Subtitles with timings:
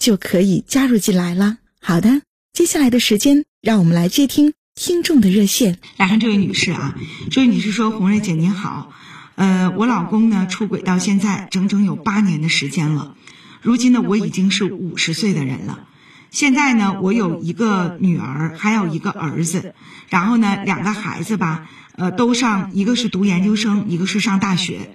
[0.00, 1.58] 就可以加入进来了。
[1.80, 2.22] 好的，
[2.52, 5.78] 接下来的时间，让我们来接听听众的热线。
[5.98, 6.96] 来看这位女士啊，
[7.30, 8.92] 这位女士说：“红瑞姐您好，
[9.34, 13.14] 呃，我老公呢出轨到现在整整有八年的时间了，
[13.60, 15.86] 如今呢我已经是五十岁的人了。”
[16.32, 19.74] 现在呢，我有一个女儿，还有一个儿子，
[20.08, 24.94] 然后呢，两个孩子吧，呃，都上，一个是读研究生，一个是上大学。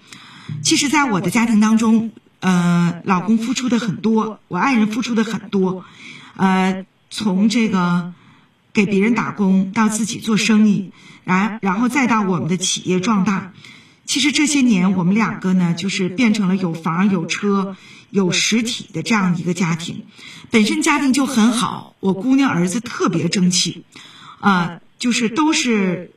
[0.64, 2.12] 其实，在我的家庭当中，
[2.46, 5.84] 呃，老公付出的很多，我爱人付出的很多，
[6.36, 8.14] 呃，从这个
[8.72, 10.92] 给别人打工到自己做生意，
[11.24, 13.54] 然然后再到我们的企业壮大。
[14.06, 17.76] 其实这些年，我们两个呢，就是变成了有房有车。
[18.12, 20.06] 有实体的这样一个家庭，
[20.50, 21.96] 本身家庭就很好。
[22.00, 23.84] 我姑娘儿子特别争气，
[24.40, 26.12] 啊，就是都是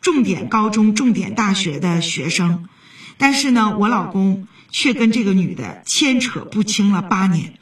[0.00, 2.68] 重点高中、重点大学的学生。
[3.18, 7.54] 但是呢，我老公却跟这个女的牵扯不清了八年。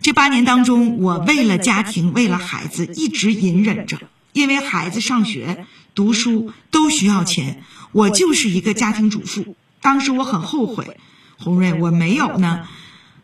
[0.00, 3.98] 这八年当中，我为了家庭、为了孩子，一直隐忍着，
[4.32, 7.62] 因为孩子上学、读书都需要钱。
[7.92, 9.54] 我就是一个家庭主妇。
[9.80, 10.98] 当时我很后悔，
[11.38, 12.66] 红瑞，我没有呢。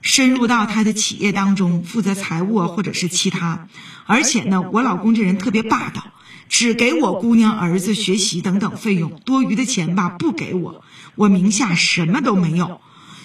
[0.03, 3.67] 深入到他的企业当中，负责财务或者是其他，
[4.05, 6.13] 而且呢，我老公这人特别霸道，
[6.49, 10.85] 只给我姑娘儿子学习等等费用，多余的钱吧不给我，
[11.17, 12.81] 我名下什么都没有。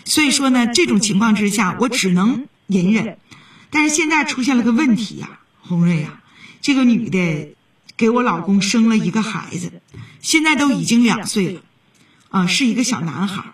[0.06, 3.17] 所以说呢，这种情况之下，我只能隐忍。
[3.69, 6.22] 但是现在出现了个问题呀，红瑞呀，
[6.62, 7.56] 这个女的
[7.97, 9.81] 给我老公生了一个孩子，
[10.22, 11.62] 现在都已经两岁了，
[12.29, 13.53] 啊，是一个小男孩，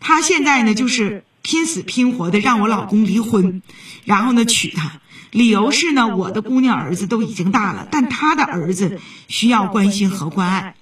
[0.00, 1.24] 他现在呢就是。
[1.44, 3.62] 拼死拼活的让我老公离婚，
[4.04, 5.00] 然后呢娶她，
[5.32, 10.76] 理由是呢我的姑娘儿子都已经大了，但他的儿子需要关心和关爱。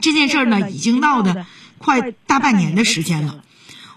[0.00, 1.44] 这件事呢已经闹得
[1.78, 3.42] 快大半年的时间了，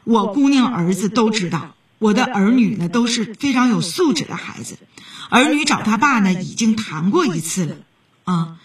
[0.08, 4.78] 我姑娘儿子都知道，我的儿女呢都是非常有素质的孩子，
[5.30, 7.76] 儿女找他爸呢已经谈过一次了，
[8.24, 8.58] 啊，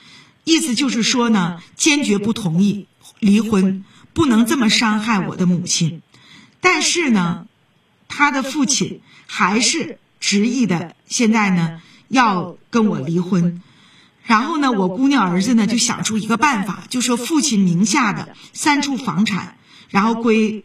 [0.45, 2.87] 意思就是说呢坚决不同意
[3.19, 6.01] 离婚，不能这么伤害我的母亲。
[6.61, 7.49] 但是呢，
[8.07, 13.61] 他的父亲还是执意的，现在呢要跟我离婚。
[14.25, 19.57] 然后呢，我姑娘儿子呢就想出一个办法，就说父亲名下的三处房产，
[19.91, 20.65] 然后归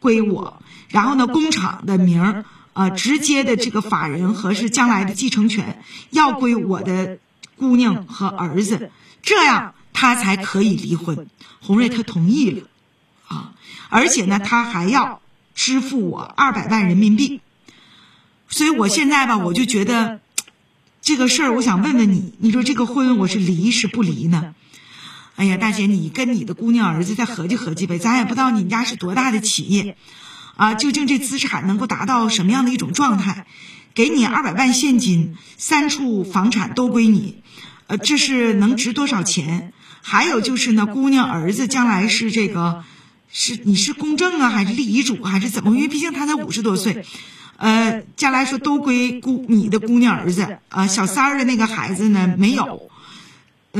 [0.00, 7.18] 归我，然后呢工厂的名儿，呃，直接的这个法人和是将来的继承权要归我的
[7.56, 8.90] 姑娘和儿子，
[9.22, 11.28] 这样他才可以离婚。
[11.60, 12.62] 洪瑞他同意了，
[13.26, 13.52] 啊，
[13.88, 15.20] 而且呢他还要。
[15.60, 17.40] 支付我二百万人民币，
[18.48, 20.20] 所以我现在吧，我就觉得
[21.02, 24.54] 这个事儿，我想问问你，你说这个婚我是离是不离呢？
[25.38, 29.96] 哎呀，大姐，你跟你的姑娘儿子再合计合计呗，咱也不知道你们家是多大的企业，
[30.56, 33.46] 啊，究竟这资产能够达到什么样的一种状态？
[33.94, 37.36] 给你二百万现金，三处房产都归你，
[37.86, 39.72] 呃，这是能值多少钱？
[40.02, 42.84] 还有就是呢，姑娘儿子将来是这个。
[43.30, 45.76] 是你是公证啊，还是立遗嘱，还是怎么？
[45.76, 47.04] 因为毕竟他才五十多岁，
[47.58, 52.90] 呃，将来说都归姑你的姑娘儿子啊，小三儿的那个孩子呢没有。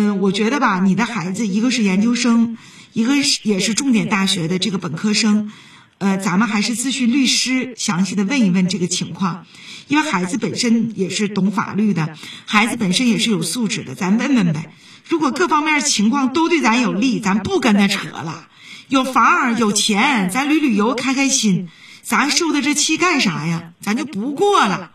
[0.00, 2.56] 嗯，我觉得吧，你的孩子一个是研究生，
[2.92, 5.50] 一个是也是重点大学的这个本科生，
[5.98, 9.44] 呃，咱们还是咨询律师，详细的问一问这个情况，
[9.88, 12.16] 因为孩子本身也是懂法律的，
[12.46, 14.72] 孩子本身也是有素质的，咱问问呗。
[15.08, 18.46] 如果各方面情况都对咱有利，咱不跟他扯了。
[18.86, 21.68] 有房有钱，咱旅旅游开开心，
[22.02, 23.72] 咱受的这气干啥呀？
[23.80, 24.92] 咱就不过了。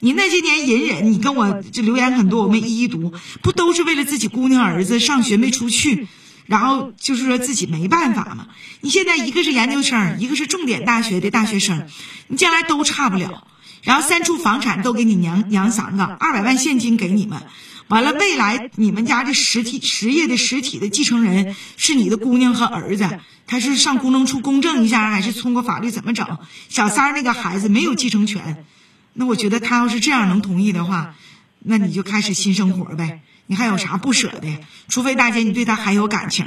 [0.00, 3.12] 你那些年隐忍，你跟我这留言很多，我没一一读，
[3.42, 6.06] 不都是为了自己姑娘儿子上学没出去，
[6.46, 8.48] 然后就是说自己没办法吗？
[8.80, 11.86] 你现在一个是研究生，一个是重点大学的大学生，
[12.28, 13.46] 你将来都差不了。
[13.82, 17.40] 然后三处房产都给你娘娘三个，二百万现金给你们。
[17.88, 26.26] 完了，未来你们家这实体实业的实体的继承人是你的姑娘和儿子，他是上公证处公证一下，还是通过法律怎么整？
[26.68, 28.64] 小三儿那个孩子没有继承权，
[29.18, 31.14] 那我觉得他要是这样能同意的话，
[31.60, 33.20] 那你就开始新生活呗。
[33.46, 34.48] 你还有啥不舍的？
[34.88, 36.44] 除非大姐你对他还有感情，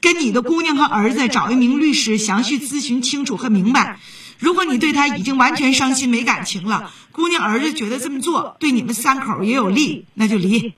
[0.00, 4.00] 跟你的姑娘和儿子找一名律师详细咨询清楚和明白。
[4.38, 10.58] 如果你对他已经完全伤心没感情了，姑娘儿子觉得这么做对你们三口也有利，那就离。